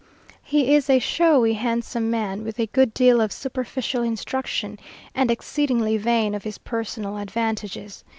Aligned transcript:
He 0.41 0.73
is 0.73 0.89
a 0.89 0.97
showy, 0.97 1.53
handsome 1.53 2.09
man, 2.09 2.43
with 2.43 2.57
a 2.59 2.65
good 2.65 2.91
deal 2.91 3.21
of 3.21 3.31
superficial 3.31 4.01
instruction, 4.01 4.79
and 5.13 5.29
exceedingly 5.29 5.95
vain 5.97 6.33
of 6.33 6.43
his 6.43 6.57
personal 6.57 7.17
advantages. 7.19 8.03